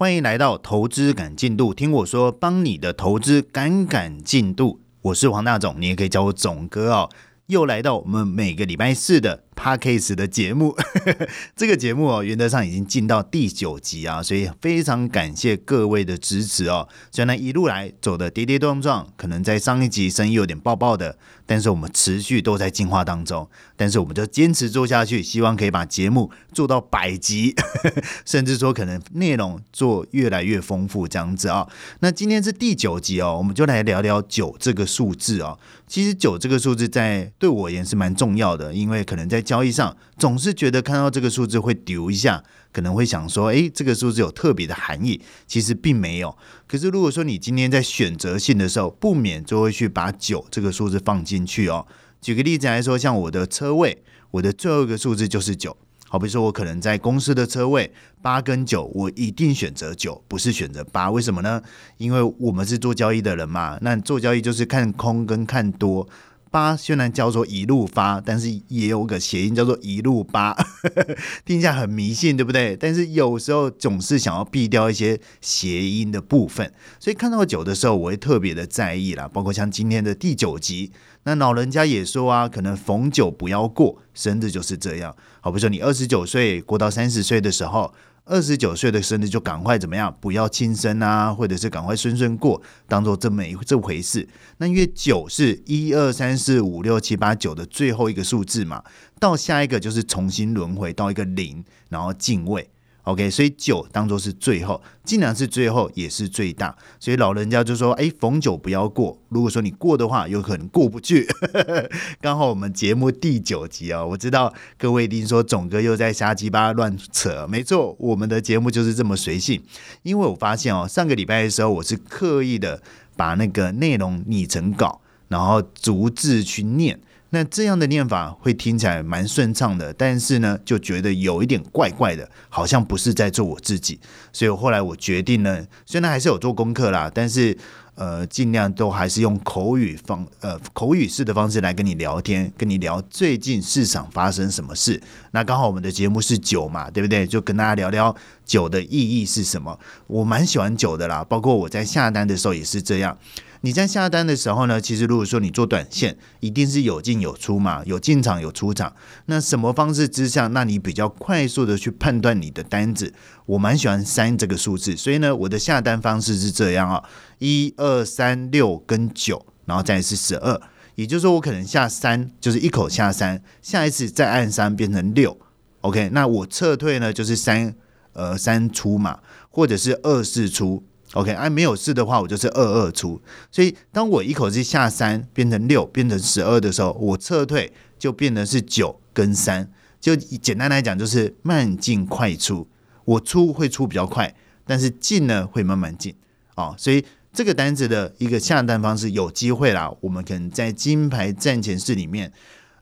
[0.00, 4.78] 欢迎来到投资赶进度，听我说，帮你的投资赶赶进度。
[5.02, 7.10] 我是黄大总，你也可以叫我总哥哦。
[7.46, 10.76] 又来到我们每个礼拜四的 Parkcase 的节目，
[11.56, 16.88] 这个节目哦，原则上已经进到第九集啊，所以非常感谢各位的支持哦。
[17.10, 27.54] 虽然一路来走的跌跌撞撞，可能在上一集生意有点爆爆的，但是我们持续都在进化当中，但是我们就坚持做下去，希望可以把节目做到百集，
[28.24, 31.66] 甚至说可能内容做越来越丰富这样子啊。
[31.98, 35.58] 那今天是第九集哦，我们就来聊聊九这个数字哦。
[35.88, 46.36] 其实九这个数字在对我而言是蛮重要的，因为可能在交易上总是觉得看到这个数字会丢一下，可能会想说，诶，这个数字有特别的含义，其实并没有。
[46.66, 51.86] 可是如果说你今天在选择性的时候，不免就会去把九这个数字放进去哦。
[52.20, 55.74] 举个例子来说，像我的车位，我的最后一个数字就是九。
[56.10, 61.10] 好比说，我可能在公司的车位八跟九，我一定选择九，不是选择八。
[61.10, 61.62] 为什么呢？
[61.96, 63.78] 因为我们是做交易的人嘛。
[63.80, 66.06] 那做交易就是看空跟看多。
[66.50, 70.56] 八虽然叫做一路发，但是也有个谐音叫做一路八，
[71.44, 72.76] 听起来很迷信，对不对？
[72.76, 79.28] 但是有时候总是想要避掉一些谐音的部分，所以看到九的时候，我会特别的在意啦。
[79.32, 80.92] 包括像今天的第九集。
[81.24, 85.14] 那老人家也说啊，可能逢九不要过，生日就是这样。
[85.42, 87.92] 好，比如说你二十九岁过到三十岁的时候，
[88.28, 94.28] 二十九岁的生日就赶快怎么样，不要轻生啊，或者是赶快顺顺过，当做这么一这回事。
[94.58, 98.84] 那因为九是一二三四五六七八九的最后一个数字嘛，
[99.18, 102.68] 到下一个就是重新轮回到一个零，然后进位。
[103.08, 109.18] OK，所以九当做是最后，尽量是最后也是最大，所以老人家就说：“哎，逢九不要过。
[109.30, 111.26] 如果说你过的话，有可能过不去。
[112.20, 119.62] ”刚好我们节目第九集啊，我知道各位一定说总哥又在瞎鸡巴乱扯，没错，我们的节目就是这么随性。
[120.02, 122.82] 因为我发现哦，上个礼拜的时候，我是刻意的
[123.16, 127.00] 把那个内容拟成稿，然后逐字去念。
[127.30, 134.00] 那这样的念法会听起来蛮顺畅的，但是呢，就觉得有一点怪怪的，好像不是在做我自己。
[134.32, 137.56] 所以后来我决定呢，虽然还是有做功课啦，但是
[137.96, 145.02] 呃，尽量都还是用口语方呃口语式的方式来跟你聊天，跟你聊最近市场发生什么事。
[145.32, 147.26] 那刚好我们的节目是酒嘛，对不对？
[147.26, 148.14] 就跟大家聊聊
[148.46, 149.76] 酒的意义是什么。
[150.06, 153.18] 我蛮喜欢酒的啦，包括我在下单的时候也是这样。
[153.62, 158.94] 你在下单的时候呢，其实如果说你做短线，一定是有进有出嘛，有进场有出场。
[159.26, 163.12] 那什么方式之下，那你比较快速的去判断你的单子？
[163.46, 167.02] 我蛮喜欢三这个数字，所以呢，我的下单方式是这样啊：
[167.38, 170.60] 一二三六跟九，然后再是十二。
[170.94, 175.36] 也就是说，我可能下三就是一口下三，下一次再按三变成六。
[175.80, 177.74] OK，那我撤退呢，就是三
[178.12, 179.18] 呃三出嘛，
[179.50, 180.84] 或者是二四出。
[181.14, 183.20] OK，哎，没有四的话，我就是二二出。
[183.50, 189.70] 所以当我一口气下三变成六，变成十二的时候，我撤退就变成是九跟三。
[190.00, 192.68] 就简单来讲，就是慢进快出。
[193.04, 194.34] 我出会出比较快，
[194.66, 196.14] 但是进呢会慢慢进。
[196.56, 199.90] 哦，所以这个单子的一个下单方式，有机会啦。
[200.00, 202.30] 我们可能在金牌战前室里面，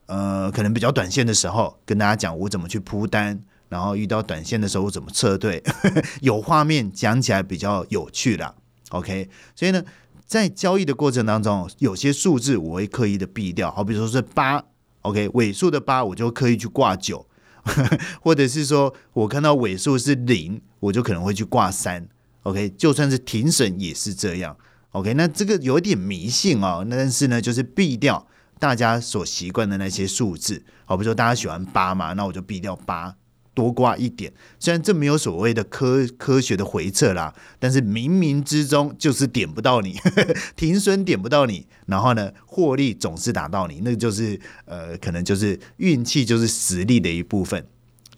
[0.07, 3.41] 呃，可能比较短线的时候，跟大家讲我怎么去铺单。
[3.69, 5.63] 然后遇到短线的时候怎么撤退？
[6.23, 8.55] 有画面讲起来比较有趣啦。
[8.91, 9.83] OK，所以呢，
[10.25, 14.63] 在交易的过程当中，有些数字我会刻意的避掉，好比说是八
[15.03, 17.27] ，OK，尾数的八，我就刻意去挂九，
[18.23, 22.09] 或者是说我看到尾数是零，我就可能会去挂三
[22.45, 24.57] ，OK，就算是停损也是这样
[24.93, 28.25] ，OK，那这个有点迷信哦，但是呢，就是避掉
[28.61, 33.17] 大家所习惯的那些数字，好比说大家喜欢八嘛，那我就避掉八。
[33.57, 34.31] 多挂一点，
[34.61, 39.97] 虽然这没有所谓的科科学的回撤啦，但是冥冥之中就是点不到你，
[40.55, 47.67] 停损点不到你，然后呢，获利总是打到你，那就是呃，可能就是运气，就是实力的一部分。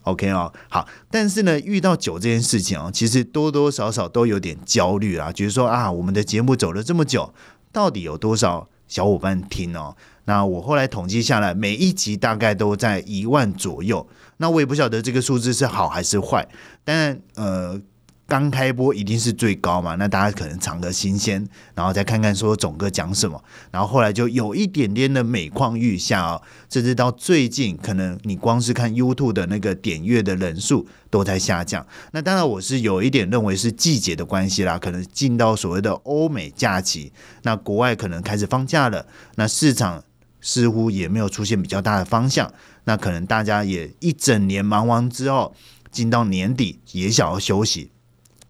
[0.01, 7.33] OK 哦，好，但是呢，遇到酒这件事情哦，其实多多少少都有点焦虑啦，就是说啊，我们的节目走了这么久，
[7.71, 9.95] 到底有多少小伙伴听哦？
[10.25, 14.05] 那我后来统计下来，每一集大概都在一万左右。
[14.37, 16.47] 那我也不晓得这个数字是好还是坏，
[16.83, 17.79] 但呃，
[18.29, 19.95] 刚开播一定是最高嘛。
[19.95, 31.85] 那大家可能尝个新鲜，然后再看看说总哥讲什么，然后后来就有一点点的每况愈下哦，甚至到最近，可能你光是看 YouTube 的那个点阅的人数都在下降。
[32.11, 37.11] 那当然我是有一点认为是季节的关系啦，可能进到所谓的欧美假期，
[37.41, 39.05] 那国外可能开始放假了，
[39.35, 40.03] 那市场。
[40.41, 42.49] 似乎也没有出现比较大的方向，
[42.85, 45.53] 那可能大家也一整年忙完之后，
[45.91, 47.91] 进到年底也想要休息，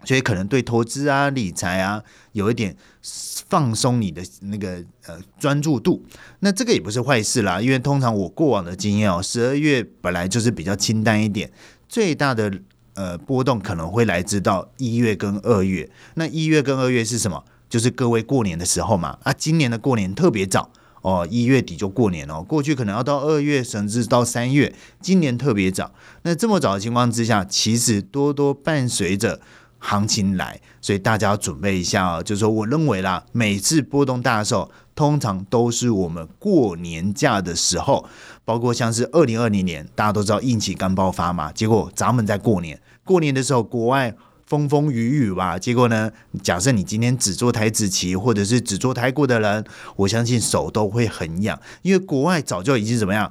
[0.04, 2.02] 所以可能对投资啊、理财啊
[2.32, 2.76] 有一点
[3.48, 6.04] 放松你的那个呃专注度。
[6.40, 11.50] 那这个也不是坏事啦，因为通常我过往的经验哦，十二月本来就是比较清淡一点，
[11.88, 12.52] 最大的
[12.94, 15.90] 呃波动可能会来自到一月跟二月。
[16.14, 17.44] 那一月跟二月是什么？
[17.68, 19.18] 就是各位过年的时候嘛。
[19.22, 20.70] 啊，今年的过年特别早。
[21.02, 24.70] 哦，一月底就过年了，过去可能要到二月，甚至到三月，
[25.00, 25.94] 今年特别早。
[26.24, 29.40] 那这么早的情况之下，其实多多伴随着
[29.80, 32.22] 行情来，所以大家要准备一下哦。
[32.22, 38.08] 就是说，我认为啦，每次波动大的时候，通常都是我们过年假的时候，
[38.44, 44.14] 包括像是二零二零年，大家都知道疫情刚爆发嘛，结果咱们在过年，过年的时候，国外。
[44.46, 46.10] 风风雨雨吧，结果呢？
[46.42, 53.30] 假设你今天只做台子棋，或者是只做台股的人，我相信手都会很痒，因为国外早就已经怎么样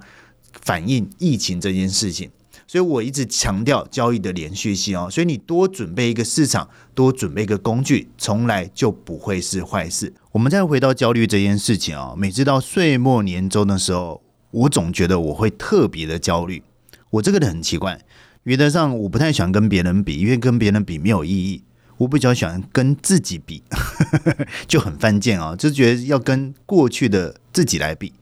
[0.61, 2.31] 反映疫情这件事情。
[2.69, 5.09] 所以我一直强调交易的连续性哦。
[5.09, 10.13] 所以你多准备一个市场，多准备一个工具，从来就不会是坏事。
[10.33, 14.21] 我们再回到焦虑这件事情啊，每次到岁末年终的时候，
[14.51, 16.61] 我总觉得我会特别的焦虑。
[17.09, 17.99] 我这个人很奇怪。
[18.43, 21.63] 原则上，我不太喜欢跟别人比，因为跟别人比没有意义。
[21.97, 23.63] 我比较喜欢跟自己比，
[24.67, 28.13] 就很犯贱啊，就觉得要跟过去的自己来比。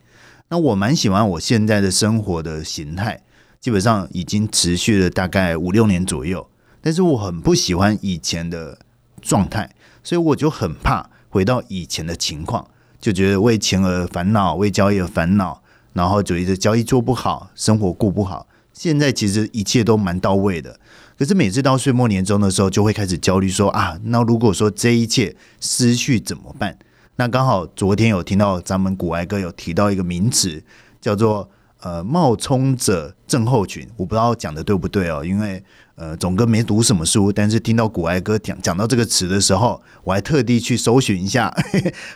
[0.49, 3.21] 那我蛮喜欢我现在的生活的形态，
[3.59, 6.47] 基本上已经持续了大概五六年左右。
[6.81, 8.79] 但是我很不喜欢以前的
[9.21, 9.73] 状态，
[10.03, 12.65] 所以我就很怕回到以前的情况，
[12.99, 15.61] 就觉得为钱而烦恼，为交易而烦恼，
[15.93, 18.47] 然后觉得交易做不好，生活过不好。
[18.71, 20.79] 现在其实一切都蛮到位的，
[21.17, 26.77] 可是每次到岁末年终的时候，就会开始焦虑，说啊，那如果说这一切失去怎么办？
[27.15, 30.63] 那刚好昨天有听到咱们古埃哥有提到一个名词，
[31.01, 31.49] 叫做
[31.81, 35.63] 呃冒充者症候群，我不知道讲的对不对哦，因为
[35.95, 41.53] 呃总哥没读什么书，但是听到古埃哥讲讲到这个词的时候，我还特地去搜寻一下，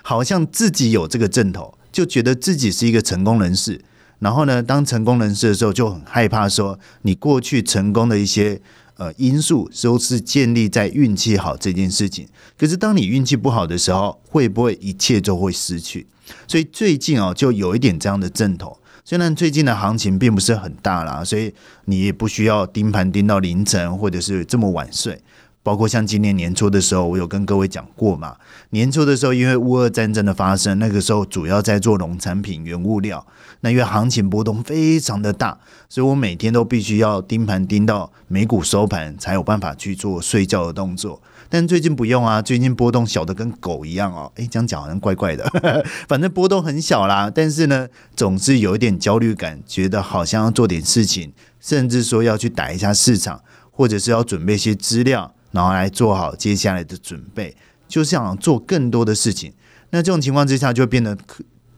[0.01, 3.81] 好像自己有这个症头，就觉得自己是一个成功人士。
[4.19, 8.61] 然后呢，当成功人士的时候，就很害怕说你过去成功的一些
[8.97, 12.27] 呃因素都是建立在运气好这件事情。
[12.55, 16.05] 可是当你运气不好的时候，会不会一切都会失去？
[16.47, 18.77] 所以最近哦，就有一点这样的阵头。
[19.03, 21.53] 虽然最近的行情并不是很大啦，所以
[21.85, 25.21] 你也不需要盯盘盯到凌晨或者是这么晚睡。
[25.63, 28.35] 包括像今年年初的时候，我有跟各位讲过嘛。
[28.71, 33.23] 年初的时候，因为乌俄战争的发生，那个时候主要在做农产品、原物料。
[33.59, 41.21] 那因为行情波动非常的大，所以我每天都必须要盯盘盯到美股收盘，才有办法去做睡觉的动作。
[41.51, 44.31] 但最近不用啊，最近波动小的跟狗一样哦。
[44.35, 45.45] 诶，这样讲好像怪怪的，
[46.07, 47.29] 反正波动很小啦。
[47.29, 55.33] 但是呢，总是有一点焦虑感，觉得好像要做点事情，甚至说要去打一下市场，或者是要准备一些资料。
[55.51, 57.53] 然后来做好接下来的准备，
[57.85, 59.51] 就是想做更多的事情。
[59.89, 61.17] 那这种情况之下，就变得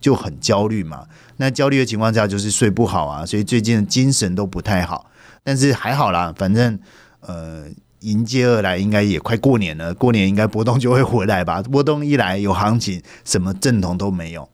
[0.00, 1.04] 就很焦虑嘛。
[1.38, 5.10] 那焦虑的情况下，就是睡不好啊，所以最近的精神都不太好。
[5.42, 6.78] 但是还好啦，反正
[7.18, 7.64] 呃，
[8.04, 11.60] 迎接而来应该也快过年了，过年应该波动就会回来吧。
[11.70, 14.48] 波动一来有行情，什么阵痛都没有。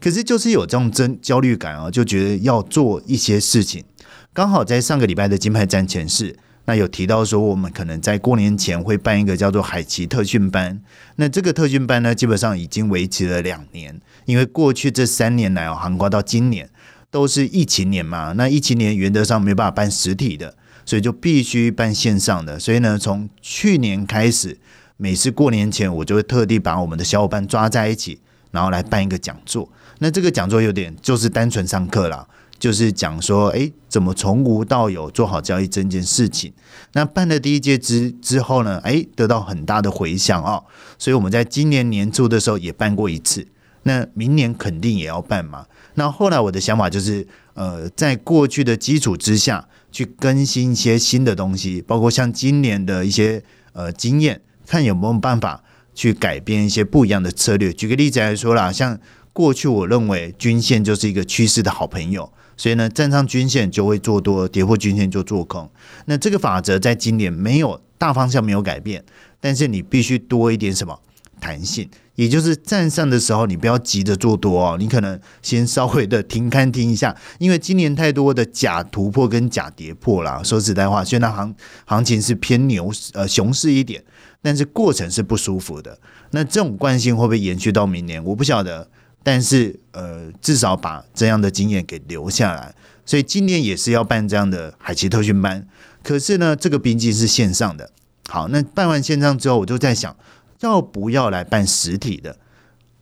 [0.00, 3.84] 可是就是有这种真焦虑感啊，就觉得要做一些事情。
[4.32, 6.36] 刚好在上个礼拜的金牌战前是。
[6.68, 10.82] 那有提到说，我们可能在过年前会办一个叫做海奇特训班。
[11.14, 16.68] 那这个特训班呢，基本上已经维持了两年，因为过去这三年来哦，涵盖到今年
[17.08, 18.32] 都是疫情年嘛。
[18.36, 22.58] 那疫情年原则上没办法办实体的，所以就必须办线上的。
[22.58, 24.58] 所以呢，从去年开始，
[24.96, 28.18] 每次过年前，我就会特地把我们的小伙伴抓在一起，
[28.52, 29.70] 然后来办一个讲座。
[29.98, 32.26] 那这个讲座有点就是单纯上课啦。
[32.58, 36.50] 就是讲说，哎，怎么从无到有做好交易这件事情。
[36.94, 40.64] 那办了第一届之之后呢，哎，得到很大的回响哦。
[40.98, 43.46] 所以我们在今年年初的时候也办过一次。
[43.82, 45.66] 那明年肯定也要办嘛。
[45.96, 57.72] 那后来我的想法就是，呃，在过去的基础之下去更新一些新的东西，包括像今年的一些呃经验，看有没有办法去改变一些不一样的策略。
[57.72, 59.00] 举个例子来说啦，像
[59.32, 62.30] 过去我认为均线就是一个趋势的好朋友。
[62.58, 65.70] 所以呢，站上均线就会做多，跌破均线就做空。
[66.04, 69.02] 那这个法则在今年没有大方向没有改变，
[69.40, 71.00] 但是你必须多一点什么
[71.46, 80.42] 弹性，也就是站上的时候，你不要急着做多哦，你可能先稍微的停看听一下，因为今年太多的假突破跟假跌破啦。
[80.42, 84.02] 说实在话，虽然行行情是偏牛呃熊市一点，
[84.42, 85.96] 但是过程是不舒服的。
[86.32, 88.22] 那这种惯性会不会延续到明年？
[88.24, 88.88] 我不晓得。
[89.22, 92.72] 但是，呃，至少把这样的经验给留下来。
[93.04, 95.66] 所以今年也是要办这样的海奇特训班。
[96.04, 97.90] 可是呢，这个毕竟是线上的，
[98.28, 100.14] 好，那办完线上之后，我就在想，
[100.60, 102.36] 要不要来办实体的？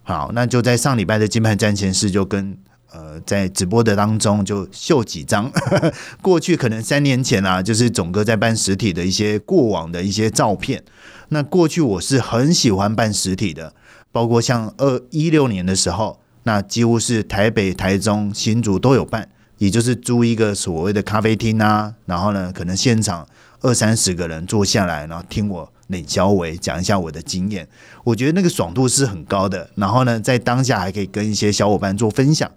[0.03, 2.59] 好，那就在上礼拜的金牌战前室就跟
[2.93, 5.51] 呃在直播的当中就秀几张
[6.21, 10.85] 过去可能三年前啊，就是总哥在办实体的一些过往的一些照片。
[11.31, 13.75] 那过去我是很喜欢办实体的，
[14.13, 19.31] 包括像二一六年的时候，那几乎是台北、台中、新竹都有办，
[19.65, 23.27] 也就是租一个所谓的咖啡厅啊，然后呢，可能现场
[23.61, 25.71] 二三十个人坐下来，然后听我。
[25.89, 27.69] 冷小伟讲一下我的经验，
[28.05, 29.69] 我觉得那个爽度是很高的。
[29.75, 32.51] 然后呢，在当下还可以跟一些小伙伴做分享，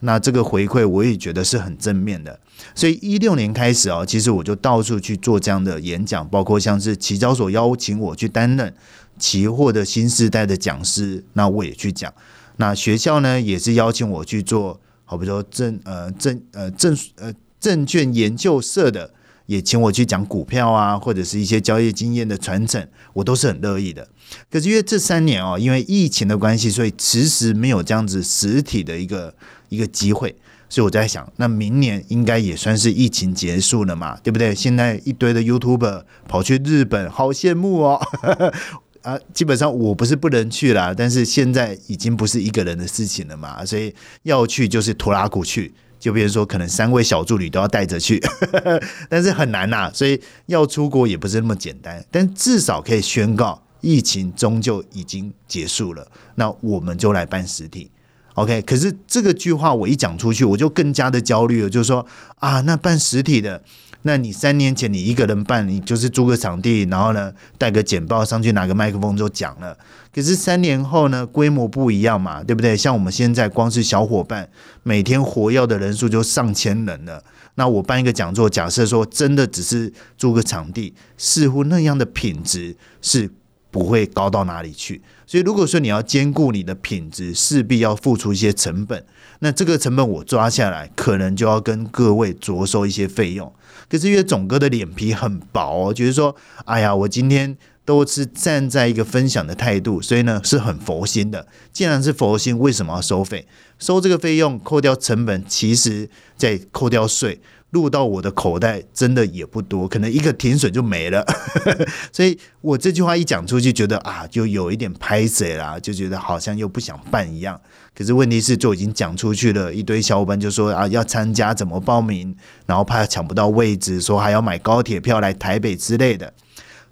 [0.00, 2.40] 那这个回馈我也觉得是很正面的。
[2.74, 8.74] 所以一六年开始啊，其实我就到处去做这样的演讲，包括像是期交所邀请我去担任
[9.20, 12.12] 期货的新时代的讲师，那我也去讲。
[12.56, 19.10] 那学校呢，也是邀请我去做，好比说证呃证呃证呃证券研究社的。
[19.46, 24.08] 也请我去讲股票啊，或者是一些交易经验的传承，我都是很乐意的。
[24.50, 29.34] 可是因为这三年哦，因为疫情的关系，所以迟迟没有这样子实体的一个
[29.68, 30.34] 一个机会。
[30.70, 34.54] 所以我在想，那明年应该也算是疫情结束了嘛，对不对？
[34.54, 38.00] 现在一堆的 YouTuber 跑去日本，好羡慕哦！
[39.04, 45.72] 啊，基本上我不是不能去啦，但是现在已经不是一个人的事情了嘛，所以要去就是拖拉股去。
[46.00, 48.22] 就比如说，可能三位小助理都要带着去，
[49.08, 52.04] 但是很难呐，所以要出国也不是那么简单。
[52.10, 57.90] 但至少可以宣告，疫情终究已经结束了，那我们就来办实体。
[58.34, 62.06] OK，可是这个句话我一讲出去，我就更加的焦虑了，就是说
[62.36, 63.62] 啊，那办实体的。
[64.06, 69.76] 那你三年前你一个人办，你就是租个场地，然后呢带个简报上去，拿个麦克风就讲了。
[70.12, 72.76] 可是三年后呢，规模不一样嘛，对不对？
[72.76, 74.46] 像我们现在光是小伙伴
[74.82, 77.24] 每天活跃的人数就上千人了。
[77.54, 83.30] 那我办一个讲座，假设说真的只是租个场地，似乎那样的品质是
[83.70, 85.00] 不会高到哪里去。
[85.26, 89.02] 所以如果说你要兼顾你的品质，势必要付出一些成本。
[89.38, 93.50] 那这个成本我抓下来，可能就要跟各位着收一些费用。
[93.88, 101.46] 可是因为总哥的脸皮很薄，就是说，哎呀，我今天都是站在一个分享的态度，所以呢是很佛心的。
[101.72, 103.46] 既然是佛心，为什么要收费？
[103.78, 107.40] 收这个费用，扣掉成本，其实再扣掉税。
[107.74, 111.26] 入到我的口袋真的也不多，可能一个停水就没了，
[112.12, 117.60] 所以我这句话一讲出去，觉得啊，就有一点拍水啦，就觉得好像又不想办一样。
[117.94, 126.32] 可是问题是，就已经讲出去了，一堆小伙伴就说啊，要参加怎么报名，然后怕抢不到位置，说还要买高铁票来台北之类的。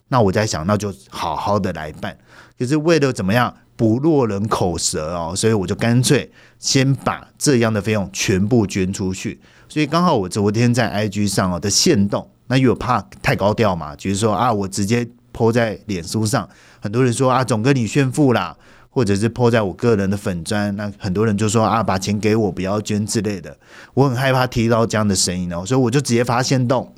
[0.08, 2.18] 那我在想，那就好好的来办。
[2.58, 9.40] 可是为了怎么样不落人口舌哦，所以我就干脆先把这样的费用全部捐出去。
[9.72, 16.46] 所以刚好我昨天在 IG 上哦的限动，那又怕太高调嘛，就是说啊，我直接泼在脸书上，
[16.78, 18.54] 很多人说啊，总哥你炫富啦，
[18.90, 23.56] 或者是泼在我个人的粉砖，那很多人就说啊，把钱给我，不要捐之类的。
[23.94, 26.92] 我很害怕提到这样的声音哦，所以我就直接发限动，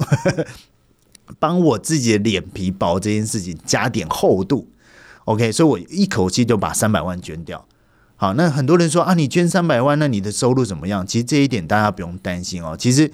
[1.39, 4.69] 帮我自己的脸皮薄这件事情加点厚度。
[5.27, 7.65] OK，所以我一口气就把三百万捐掉。
[8.17, 11.07] 好，那很多人说啊，你捐三百万，那你的收入怎么样？
[11.07, 12.77] 其实这一点大家不用担心哦。
[12.79, 13.11] 其实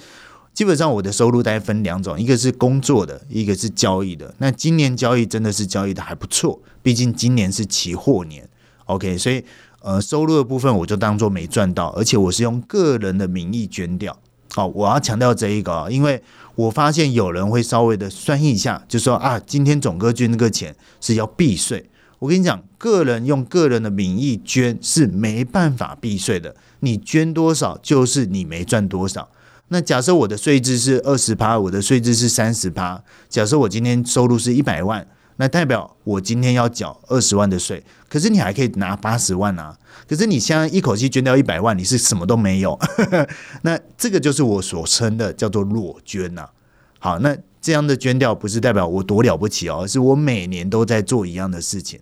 [0.53, 4.35] 基本上我的收入大概分两种，一个是工作的，一个是交易的。
[4.39, 8.49] 那今年交易真的是交易的还不错，毕竟今年是期货年。
[8.85, 9.43] OK，所以
[9.81, 14.17] 呃，收入的部分我就当做没赚到，而且我是用个人的名义捐掉。
[14.53, 16.23] 好，我要强调这一个，因为
[16.57, 21.90] 我发现有人会稍微的算一下，就说啊，今天总哥捐那个钱是要避税。
[22.21, 26.55] 我跟你讲，个人用个人的名义捐是没办法避税的。
[26.81, 29.31] 你捐多少就是你没赚多少。
[29.69, 33.03] 那假设我的税制是二十趴，我的税制是三十趴。
[33.29, 37.83] 假设我今天收入是一百万，那代表我今天要缴二十万的税。
[38.09, 39.79] 可是你还可以拿八十万啊。
[40.07, 42.79] 可是你现在一口气捐掉一百万，你是什么都没有。
[43.63, 46.51] 那这个就是我所称的叫做裸捐呐。
[46.99, 51.99] 好，那这样的捐掉不是代表我多了不起哦，而是我每年都在做一样的事情。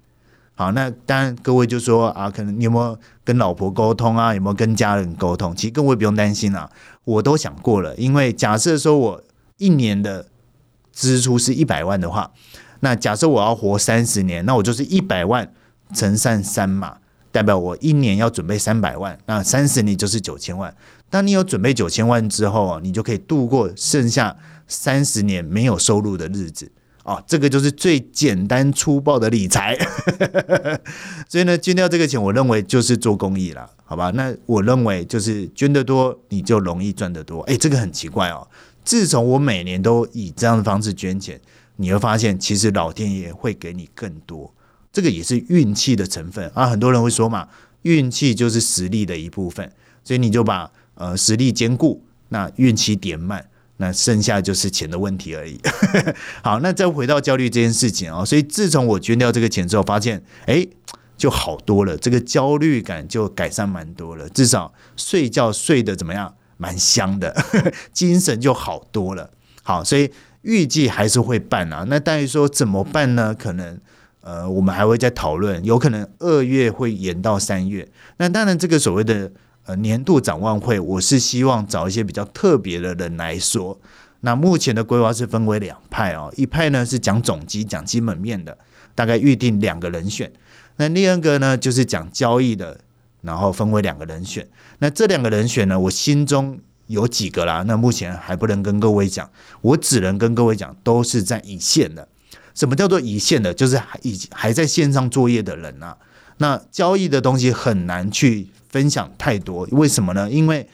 [0.58, 4.34] 好，那当然，各位就说啊，可能你有没有跟老婆沟通啊？
[4.34, 5.54] 有没有跟家人沟通？
[5.54, 6.68] 其实各位不用担心啊，
[7.04, 7.94] 我都想过了。
[7.94, 9.22] 因为假设说我
[9.58, 10.26] 一年的
[10.92, 12.32] 支出是一百万的话，
[12.80, 15.48] 那假设我要活三十年，那我就是一百万
[15.94, 16.96] 乘上三嘛，
[17.30, 20.74] 代表我一年要准备三百万，那三十年就是九千万。
[21.08, 24.36] 当你有准备九千万之后啊，你就可以度过剩下
[24.66, 26.72] 三十年没有收入的日子。
[27.08, 29.74] 哦，这个就是最简单粗暴的理财，
[31.26, 34.10] 所以呢，捐掉这个钱，我认为就是做公益了，好吧？
[34.14, 37.40] 那我认为就是捐得多，你就容易赚得多。
[37.44, 38.46] 哎，这个很奇怪哦。
[38.84, 41.40] 自从我每年都以这样的方式捐钱，
[41.76, 44.52] 你会发现其实老天爷会给你更多，
[44.92, 46.66] 这个也是运气的成分啊。
[46.66, 47.48] 很多人会说嘛，
[47.82, 49.72] 运气就是实力的一部分，
[50.04, 53.48] 所以你就把呃实力兼顾，那运气点慢，
[53.78, 55.58] 那剩下就是钱的问题而已。
[56.44, 60.66] 好，那再回到焦虑这件事情啊，所以自从我捐掉这个钱之后，发现哎。
[61.18, 67.34] 就好多了，这个焦虑感就改善蛮多了，至少睡觉睡得怎么样，蛮香的，
[67.92, 69.32] 精神就好多了。
[69.64, 71.84] 好，所以预计还是会办啊。
[71.88, 73.34] 那但是说怎么办呢？
[73.34, 73.80] 可能
[74.20, 77.88] 呃，我们还会再讨论，有可能二月会延到三月。
[78.18, 79.32] 那当然，这个所谓的
[79.68, 83.78] 呃年度展望会，我是希望找一些比较特别的人来说。
[84.20, 88.56] 那目前的规划是分为两派哦，一派呢是讲总机、讲基本面的，
[88.94, 90.32] 大概预定两个人选。
[90.76, 92.80] 那另一个呢，就是讲交易的，
[93.20, 94.48] 然后分为两个人选。
[94.78, 97.62] 那这两个人选呢，我心中有几个啦。
[97.66, 102.08] 那目前还不能跟各位讲，我只能跟各位讲，都是在一线的。
[102.54, 103.52] 什么叫做一线的？
[103.52, 105.98] 就是还已还在线上作业的人啊。
[106.38, 110.30] 那交易的东西很难去分享太多，为什么呢？
[110.30, 110.68] 因为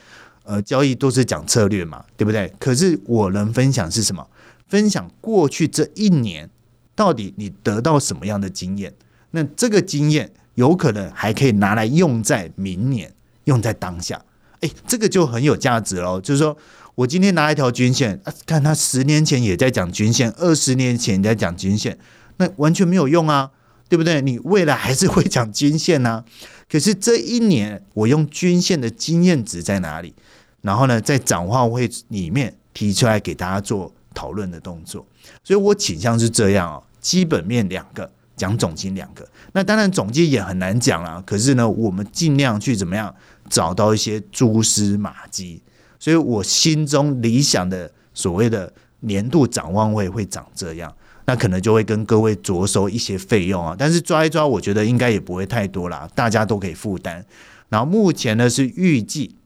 [0.44, 2.52] 呃，交易都是讲策略嘛，对不对？
[2.58, 4.26] 可是我能分享是什么？
[4.68, 6.50] 分享过去这一年
[6.94, 8.92] 到底你得到什么样的经验？
[9.30, 13.12] 那这个经验有可能还可以拿来用在明年，
[13.44, 14.22] 用在当下，
[14.60, 16.20] 哎，这个就很有价值喽。
[16.20, 16.56] 就是说
[16.94, 21.98] 我今天拿一条均线，看他十年前也在讲均线，二十年前也在讲均线，
[22.36, 23.50] 那完全没有用啊，
[23.88, 24.20] 对不对？
[24.20, 26.24] 你未来还是会讲均线呢。
[26.70, 30.14] 可是这一年我用均线的经验值在哪里？
[30.62, 35.06] 然后呢，在展望会里面提出来给大家做讨论的动作。
[35.42, 38.10] 所以我倾向是这样哦，基本面两个。
[38.36, 41.22] 讲总金两个，那当然总金也很难讲啦。
[41.24, 43.14] 可是呢，我们尽量去怎么样
[43.48, 45.62] 找到一些蛛丝马迹。
[46.00, 50.92] 所以我心中理想的所谓的年度展望会会长这样，
[51.26, 53.74] 那可能就会跟各位着收一些费用啊。
[53.78, 57.24] 但是抓一抓，我觉得应该也不会太多啦，大家都可以负担。
[57.68, 59.36] 然后目前呢是预计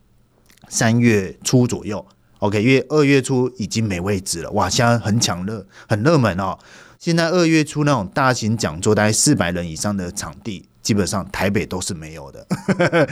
[0.68, 2.04] 三月初左右
[2.40, 6.58] ，OK，因为二月初已经没位置了，哇，现在很抢热，很热门哦。
[6.98, 12.44] 现在二月初那种大型讲座，大概四百人以上的场地，基本上台北都是没有的，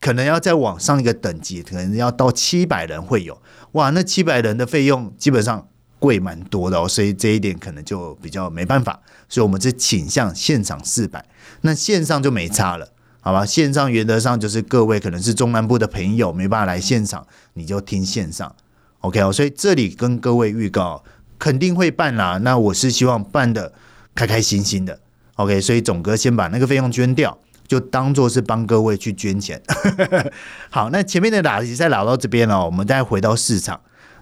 [0.00, 3.40] 可能要再往上一个等级，可能要到七百人会有。
[3.72, 5.68] 哇，那七百人的费用基本上
[6.06, 9.00] 贵蛮多的哦，所以这一点可能就比较没办法。
[9.28, 11.24] 所以我们是倾向现场四百，
[11.62, 12.88] 那线上就没差了，
[13.20, 13.44] 好吧？
[13.44, 18.54] 线上原则上就是各位可能是中南部的朋友没办法来现场，你就听线上
[19.00, 19.32] ，OK 哦。
[19.32, 21.02] 所以这里跟各位预告。
[21.38, 23.70] 肯定会办啦，那我是希望办的
[24.14, 24.98] 开开心心的
[25.34, 27.36] ，OK，所以总哥先把那个费用捐掉，
[27.68, 29.60] 就当做是帮各位去捐钱。
[30.72, 33.78] 好，那前面的打题再聊到这边了，我们再回到市场。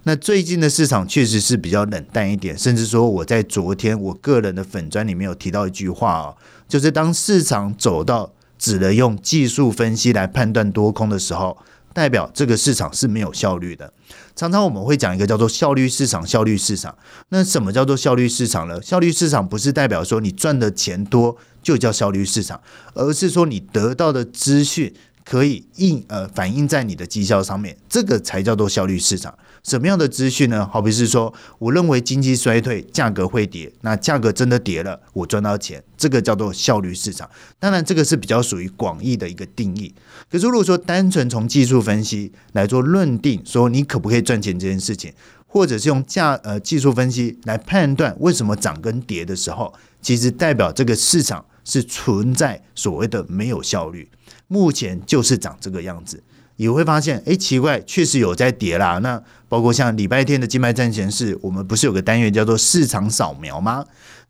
[0.06, 6.36] 那最近的市场确实是比较冷淡一点，甚至说我在昨天我个人的粉砖里面有提到一句话哦，
[6.68, 11.56] 就是当市场走到只能用技术分析来判断多空的时候，
[11.94, 13.92] 代表这个市场是没有效率的。
[14.36, 16.94] 常常我们会讲一个叫做效率市场，效率市场。
[17.30, 18.82] 那什么叫做效率市场呢？
[18.82, 22.60] 效率市场不是代表说你赚的钱多就叫效率市场，
[22.92, 24.92] 而是说你得到的资讯
[25.24, 29.32] 可以印呃反映在你的绩效上面，这个才叫做效率市场。
[29.64, 30.68] 什么样的资讯呢？
[30.70, 37.29] 好比是说，我认为经济衰退，价格会跌，那价格真的跌了，我赚到钱，这个叫做效率市场。
[37.59, 39.94] 当然，这个是比较属于广义的一个定义。
[40.31, 45.11] 可是，如果说单纯从技术分析来做论定，说你可不可以赚钱这件事情，
[45.46, 49.72] 或者是用价呃技术分析来判断为什么涨跟跌的时候，
[50.03, 54.11] 其实代表这个市场是存在所谓的没有效率，
[54.46, 56.22] 目前就是长这个样子。
[56.56, 58.98] 也会发现，哎，奇怪，确实有在跌啦。
[58.98, 63.84] 那包括像礼拜天的金牌战前是，我们不是有个单元叫做市场扫描吗？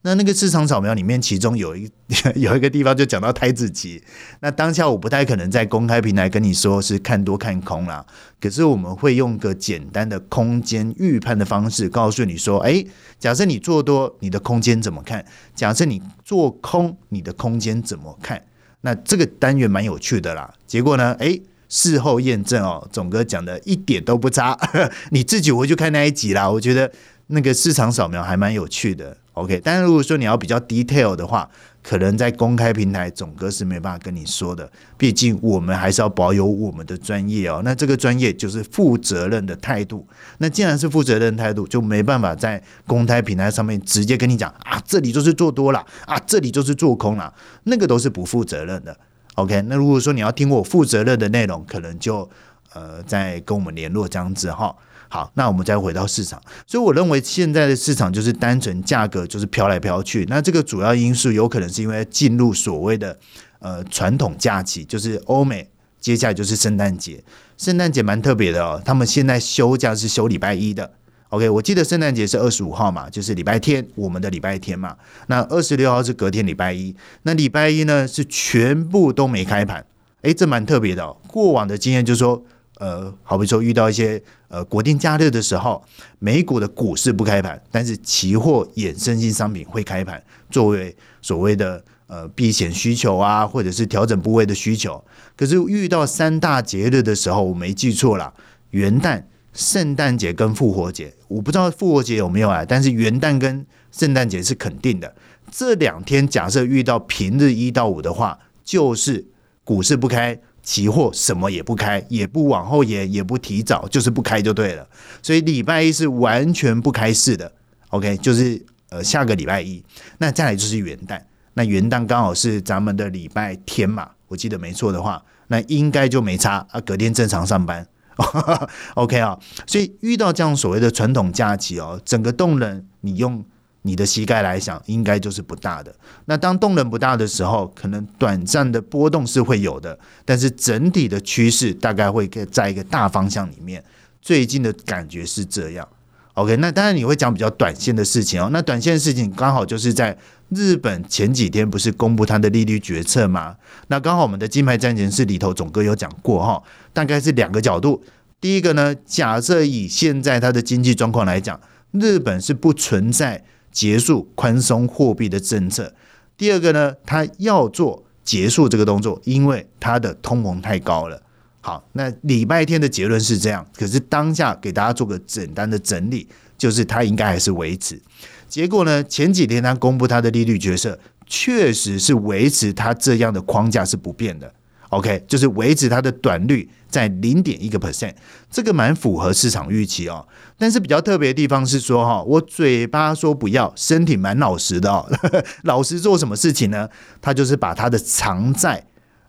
[0.07, 1.91] 那那个市场扫描里面，其中有一
[2.37, 4.03] 有一个地方就讲到台子期。
[4.41, 8.05] 那当下我不太可能在公开平台跟你说是看多看空啦，
[8.39, 12.85] 可是我们会用个简单的空间预判的方式，告诉你说，哎，
[13.19, 15.25] 假设你做多，你的空间怎么看？
[15.55, 18.43] 假设你做空，你的空间怎么看？
[18.83, 20.53] 那这个单元蛮有趣的啦。
[20.67, 21.41] 结果呢，哎。
[21.75, 24.57] 事后验证哦，总哥讲的一点都不差，
[25.11, 26.49] 你自己回去看那一集啦。
[26.49, 26.89] 我觉得
[27.27, 29.17] 那个市场扫描还蛮有趣的。
[29.33, 31.51] OK，但是如果说你要比较 detail 的话，
[31.83, 34.71] 可能在公开平台总哥是没办法跟你说的。
[34.97, 37.61] 毕竟我们还是要保有我们的专业哦。
[37.65, 40.07] 那这个专业就是负责任的态度。
[40.39, 47.35] 那既然是负责任态度，就没办法在公开平台上面直接跟你讲啊，这里就是做多了啊，这里就是做空了，
[47.65, 48.97] 那个都是不负责任的。
[49.35, 52.29] OK，那如果说你要听我负责任的内容，可能就
[52.73, 54.75] 呃再跟我们联络这样子哈。
[55.09, 60.27] 好，那我们再回到市场，所以我认为现在的市场就是单纯价格就是飘来飘去。
[60.29, 63.17] 那这个主要因素有可能是因为进入所谓的
[63.61, 65.71] 呃传统假期，就是欧美
[66.01, 67.23] 接下来就是圣诞节，
[67.57, 70.95] 圣诞节蛮特别的哦，他们现在休假是休礼拜一的。
[71.35, 74.97] OK，我记得圣诞节是二十五号嘛，就是礼拜天，我们的礼拜天嘛。
[75.27, 76.95] 那二十六号是隔天礼拜一，
[77.25, 79.85] 那礼拜一呢是全部都没开盘。
[80.23, 81.17] 诶，这蛮特别的哦。
[81.27, 82.41] 过往的经验就是说，
[82.79, 85.83] 呃，好比说遇到一些呃国定假日的时候，
[86.21, 95.03] 美股的股市不开盘，但是期货衍生性商品会开盘，作为所谓的呃避险需求啊，或者是调整部位的需求。
[95.37, 98.33] 可是遇到三大节日的时候，我没记错了，
[98.71, 99.25] 元旦。
[99.55, 102.65] 圣诞节跟复活节，我不知道复活节有没有啊？
[102.69, 105.15] 但是元旦跟圣诞节是肯定的。
[105.51, 109.25] 这两天假设遇到平日一到五的话，就是
[109.63, 114.85] 股市不开，期货什么也不开，也不往后延，也不提早，就是不开就对了。
[115.23, 117.53] 所以礼拜一是完全不开市的。
[117.91, 119.81] OK，就是呃下个礼拜一，
[120.19, 121.21] 那再来就是元旦，
[121.53, 127.87] 那元旦刚好是咱们的礼拜天嘛，我记得没错的话，那应该就没差啊，隔天正常上班。
[128.95, 133.45] OK 啊，所以遇到这样所谓的传统假期哦，整个动能你用
[133.83, 135.95] 你的膝盖来想，应该就是不大的。
[136.25, 143.85] 那当动能不大的时候，可能短暂的波动是会有的，但是整体的趋势大概会在一个大方向里面。
[144.23, 145.87] 最近的感觉是这样。
[146.35, 148.51] OK，那当然你会讲比较短线的事情哦。
[148.53, 150.17] 那短线的事情刚好就是在
[150.49, 153.55] 日本前几天不是公布它的利率决策吗？
[153.87, 156.61] 那刚好我们的金牌战前是里头总哥有讲过哈，
[156.93, 158.03] 大概是两个角度。
[158.41, 161.61] 第一个呢，假设以现在它的经济状况来讲，
[161.93, 165.95] 日本是不存在结束宽松货币的政策。
[166.37, 171.23] 第二个呢，它要做结束这个动作，因为它的通膨太高了。
[171.67, 177.99] 好，那礼拜天的结论是这样，可是当下给大家做个简单的整理，就是它应该还是维持。
[178.47, 184.53] 结果呢，前几天它公布它的利率决策，确实是维持它这样的框架是不变的。
[184.91, 188.13] OK，就是维持它的短率在零点一个 percent，
[188.51, 190.29] 这个蛮符合市场预期哦。
[190.59, 195.11] 但是比较特别的地方是说，哈，我嘴巴说不要，身体蛮老实的哦。
[195.65, 196.91] 老实做什么事情呢？
[197.23, 198.85] 他就是把他的偿债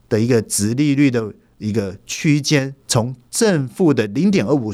[0.10, 1.32] 的一个值利率的。
[1.58, 4.74] 一个区间从正负的零点二五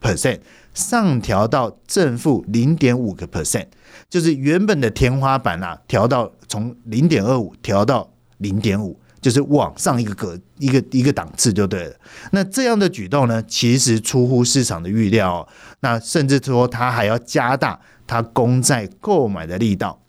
[0.00, 0.40] percent
[0.72, 3.66] 上调到正负零点五个 percent，
[4.08, 11.94] 就是原本的天花板啊，调到从零点二五调到零点五，就是往上一个格一个一个档次就对了。
[12.32, 15.46] 那这样的举动呢，其实出乎市场的预料，
[15.80, 20.00] 那甚至说它还要加大它公债购买的力道。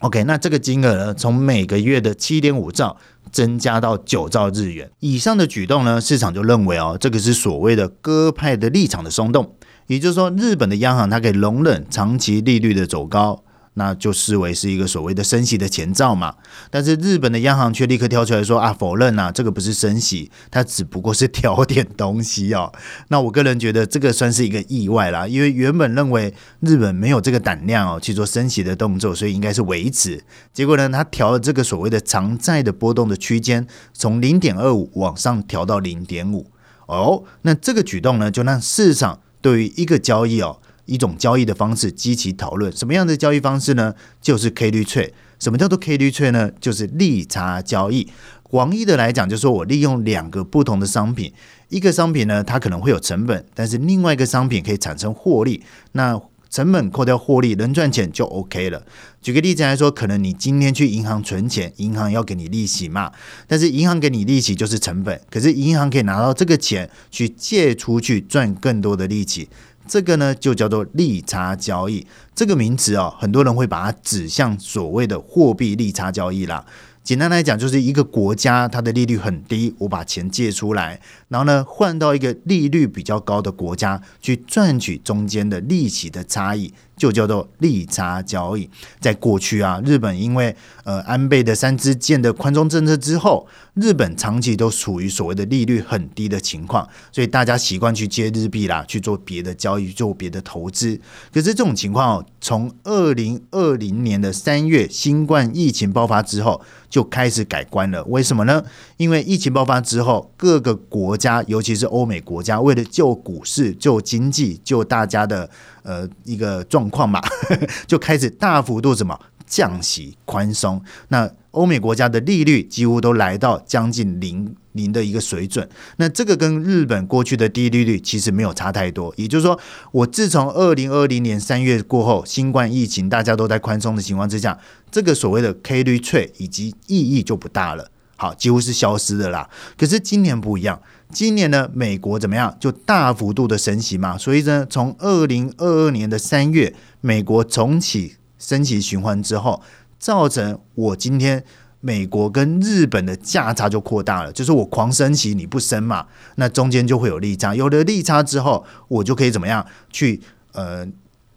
[0.00, 2.98] OK，那这个金额呢，从每个月的七点五兆。
[3.30, 9.54] 增加到九兆日元以上的举动呢，市场就认为哦，这个是所谓的鸽派的立场的松动，
[9.86, 13.42] 也就是说，日本的央行它可以容忍长期利率的走高。
[13.78, 16.34] 那就视为是一个所谓的升息的前兆嘛，
[16.70, 22.72] 但是日本的央行却立刻跳出来说啊，否认呐，这个不是升息，它只不过是调点东西哦。
[23.08, 30.24] 那我个人觉得这个算是一个意外啦，因为原本认为日本没有这个胆量哦去做升息的动作，所以应该是维持。
[30.54, 36.50] 结果呢，它调了这个所谓的长债的波动的区间，从零点二五往上调到零点五
[36.86, 37.24] 哦。
[37.42, 40.60] 那这个举动呢，就让市场对于一个交易哦。
[40.86, 43.94] 一种交易的方式激起讨论，什么样的交易方式呢？
[44.20, 45.12] 就是 K 率翠。
[45.38, 46.50] 什么叫做 K 率翠呢？
[46.58, 48.08] 就是利差交易。
[48.42, 51.30] 广义的来讲，就是说我利用两个不同的商品，
[51.68, 55.62] 一个商品呢，它可能会有成本，但是另外一个商品可以产生获利。
[55.92, 56.18] 那
[56.48, 58.86] 成本扣掉获利，能赚钱就 OK 了。
[59.20, 63.12] 举个例子来说，可能你今天去银行存钱，银行要给你利息嘛，
[63.46, 69.48] 但是银行给你利息就是成本，可是银行可以拿到这个钱去借出去赚更多的利息。
[69.88, 72.06] 这个呢，就叫做利差交易。
[72.34, 76.64] 这个名词啊，很多人会把它指向所谓的货币利差交易啦。
[77.02, 86.74] 简单来讲，就是一个国家它的利率很低，我把钱借出来，然后呢换到一个利率比较高的国家去赚取中间的利息的差异。
[86.96, 88.68] 就叫做利差交易。
[89.00, 90.54] 在过去啊，日本因为
[90.84, 100.98] 呃安倍的三支箭的宽松政策之后，日本长期都处于所谓的利率很低的情况，所以大家习惯去接日币啦，去做别的交易，做别的投资。
[101.32, 108.02] 可是这种情况，从二零二零年的三月新冠疫情爆发之后，就开始改观了。
[108.04, 108.62] 为什么呢？
[108.96, 115.50] 因为疫情爆发之后，各个国家，尤其是欧美国家，为了救股市、救经济、救大家的。
[115.86, 117.20] 呃，一个状况嘛，
[117.86, 125.66] 就开始大幅度什么降息宽松，那欧美国家的利率几乎都来到将近零零的一个水准。
[125.98, 129.14] 那这个跟日本过去的低利率其实没有差太多。
[129.16, 129.58] 也就是说，
[129.92, 134.58] 我自从二零二零年三月过后，新冠疫情大家都在宽松的情况之下，
[134.90, 139.48] 这个所谓的 K 率税以及意义就不大了，好，几乎是消失的啦。
[139.78, 142.56] 可是今年不一样，今年呢，美国怎么样？
[142.60, 149.62] 就大幅度的升息嘛，所以呢，从二零二二年的三月，美国重启升息循环之后。
[149.98, 151.42] 造成我今天
[151.80, 160.20] 美国跟日本的价差就扩大了，就是我狂升息你不升嘛，那中间就会有利差，有了利差之后，我就可以怎么样去
[160.52, 160.86] 呃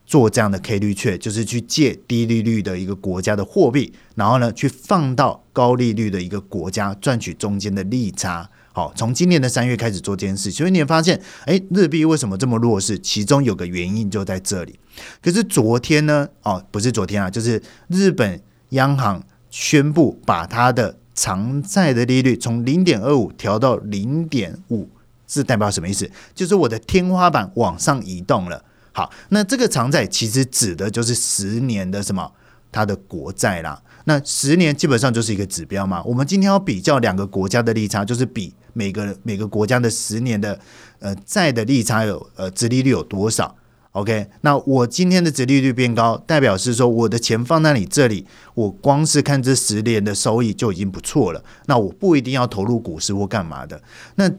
[0.05, 8.49] 做这样的 K 率券，就是去借低利率的一个国家的货币，然后呢去放到高利率的一个国家赚取中间的利差。
[8.79, 12.97] 好，从今年的三月开始做这件事，所以你也发现，哎，日币为什么这么弱势？
[12.97, 14.79] 其中有个原因就在这里。
[15.21, 16.29] 可是昨天呢？
[16.43, 18.41] 哦，不是昨天啊，就是日本。
[18.73, 24.87] 央行宣布把它的偿债的利率从零点二五调到零点五，
[25.27, 26.07] 是代表什么意思？
[26.35, 28.63] 就是我的天花板往上移动了。
[28.91, 32.31] 好，那这个偿债其实指的就是十年的什么？
[32.71, 33.81] 它的国债啦。
[34.03, 36.03] 那十年基本上就是一个指标嘛。
[36.03, 40.59] 我们今天要比较两个国家的利差，就是比每个每个国家的十年的
[40.99, 43.55] 呃债的利差有呃殖利率有多少。
[43.93, 51.43] OK，那我今天的殖利率变高，代表是说我的钱放在你这里，我光是看这十年的收益就已经不错了。
[51.65, 53.81] 那我不一定要投入股市或干嘛的。
[54.15, 54.29] 那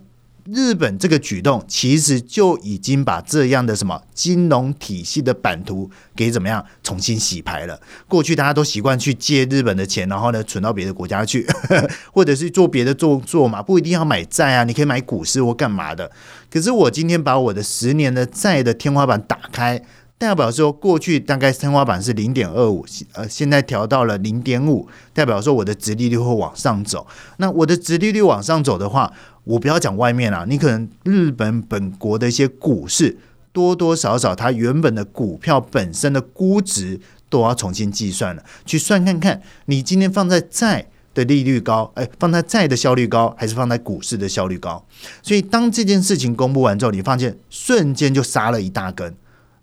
[0.53, 7.81] 日本这个举动其实就已经把这样的什么金融体系的版图给怎么样重新洗牌了。
[8.09, 11.47] 过去大家都习惯去借日本的钱，然后呢存到别的国家去，
[12.13, 16.11] 或者是做别的做做嘛，不一定要买债啊，你可以买股市或干嘛的。
[16.51, 19.81] 可是我今天把我的十年的债的天花板打开，
[20.21, 27.07] 代表说过去大概天花板是零点二五，呃，现在调到了零点五，代表说我的殖利率会往上走。
[27.39, 29.11] 那我的殖利率往上走的话，
[29.45, 33.17] 我不要讲外面啊，你可能日本本国的一些股市，
[33.51, 44.85] 多多少少它原本的股票本身的估值都要重新计算了，去算看看你今天放在债的利率高，哎，放在债的效率高，还是放在股市的效率高？
[45.23, 49.17] 所以当这件事情公布完之后，你发现瞬间就杀了一大根。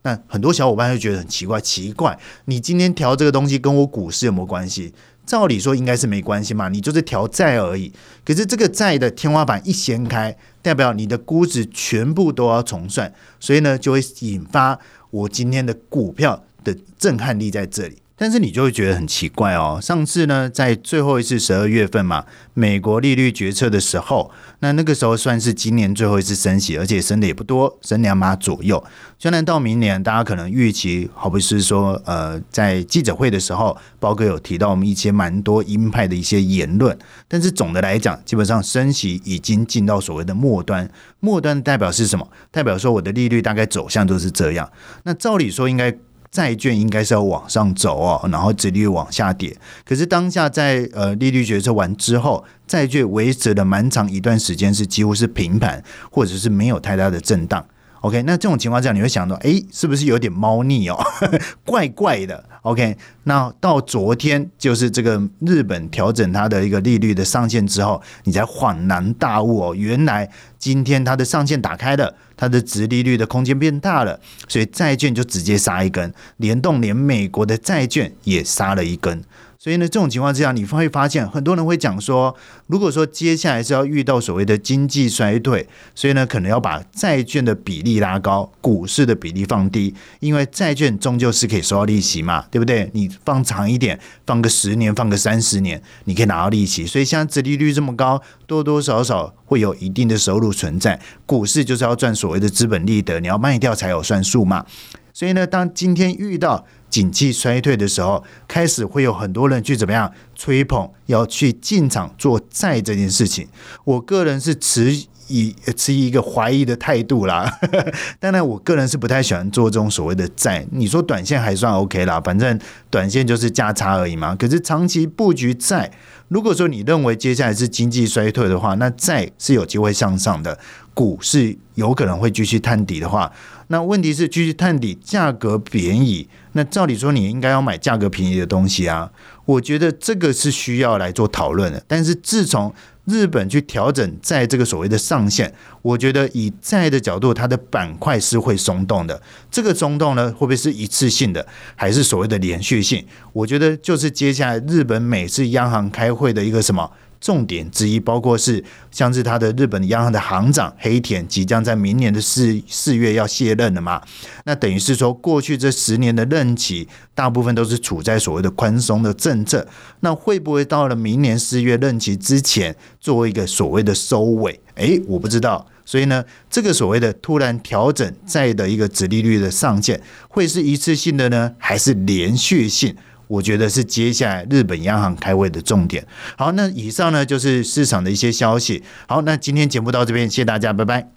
[0.08, 4.94] 那很多小伙伴会觉得很奇怪，奇怪，你今天调这个东西跟我股市有没有关系？
[5.26, 7.92] 照理说应该是没关系嘛，你就是调债而已。
[8.24, 14.80] 可是这个债的天花板一掀开，代表你的估值全部都要重算，所以呢就会引发
[15.12, 17.98] 我今天的股票的震撼力在这里。
[18.18, 19.80] 但是你就会觉得很奇怪哦。
[19.80, 22.26] 上次呢，在最后一次十二月份嘛，
[22.56, 28.84] 美国利率决策的时候，那那个时候算是今年最后一次升息，而且升的也不多，升两码左右。
[29.20, 40.90] 虽然到明年，大家可能预期，好比是说，呃，在记者会的时候，包哥有提到我们一些蛮多鹰派的一些言论，但是总的来讲，基本上升息已经进到所谓的末端。
[41.20, 42.28] 末端代表是什么？
[42.50, 44.72] 代表说我的利率大概走向都是这样。
[45.04, 45.96] 那照理说应该。
[46.38, 49.58] 债券应该是要往上走哦，然后利率往下跌。
[49.84, 57.66] 可是当下在呃利率决策完之后，债券维持了蛮长一段时间是几乎是平盘，或者是没有太大的震荡。
[58.02, 60.96] OK，那这种情况下你会想到，哎，是不是有点猫腻哦？
[61.66, 62.46] 怪怪的。
[62.62, 79.22] OK，那到昨天就是这个日本调整它的一个利率的上限之后，你才恍然大悟哦，原来今天它的上限打开了，它的值利率的空间变大了，所以债券就直接杀一根，联动连美国的债券也杀了一根。
[79.60, 82.36] 所以呢，这种情况之下，你会发现很多人会讲说，
[82.68, 92.90] 如果说接下来是要遇到所谓的经济衰退，所以呢，可能要把债券的比例拉高，股市的比例放低，因为债券终究是可以收到利息嘛，对不对？
[92.94, 96.86] 你放长一点，放个十年，放个三十年，你可以拿到利息。
[96.86, 101.00] 所以现在殖利率这么高，多多少少会有一定的收入存在。
[101.26, 104.66] 股市就是要赚所谓的资本利得，你要卖掉才有算数嘛。
[105.12, 113.48] 所以呢，当今天遇到景气衰退的时候，开始会有很多人去怎么样吹捧，要去进场做债这件事情。
[113.84, 117.60] 我个人是持以持一个怀疑的态度啦。
[118.20, 120.66] 当然，我个人是不太喜欢做这种所谓的债。
[120.72, 122.58] 你说短线还算 OK 啦，反正
[122.90, 124.34] 短线就是价差而已嘛。
[124.36, 125.92] 可是长期布局债，
[126.30, 130.58] 如果说你认为接下来是经济衰退的话，那债是有机会向上的，
[130.94, 133.30] 股市有可能会继续探底的话。
[133.68, 139.12] 那问题是继续探底，价格便宜，那照理说你应该要买价格便宜的东西啊。
[139.46, 141.84] 我觉得这个是需要来做讨论的。
[141.88, 142.74] 但是自从
[143.06, 149.22] 日本去调整在这个所谓的上限，我觉得以债的角度，它的板块是会松动的。
[149.50, 153.06] 这个松动呢，会不会是一次性的，还是所谓的连续性？
[153.32, 156.92] 我觉得就是接下来日本每次央行开会的一个什么？
[157.20, 164.02] 重点之一，包括是像是他的日本央行的行长黑田即将在明年的四四月要卸任了嘛？
[164.46, 169.68] 那等于是说，过去这十年的任期，大部分都是处在所谓的宽松的政策，
[170.02, 174.60] 那会不会到了明年四月任期之前，做一个所谓的收尾？
[174.76, 175.68] 诶，我不知道。
[175.86, 182.94] 所以呢，这个所谓的突然调整债的一个殖利率的上限，会是一次性的呢，还是连续性？
[183.28, 186.06] 我觉得是接下来日本央行开会的重点。
[186.38, 188.84] 好，那以上呢就是市场的一些消息。
[189.08, 191.17] 好，那今天节目到这边，谢谢大家，拜拜。